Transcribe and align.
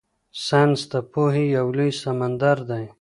ساینس 0.45 0.79
د 0.91 0.93
پوهې 1.11 1.45
یو 1.57 1.67
لوی 1.77 1.91
سمندر 2.03 2.57
دی. 2.69 2.85